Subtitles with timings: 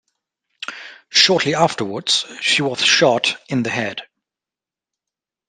[1.09, 4.01] Shortly afterwards, she was shot in the head.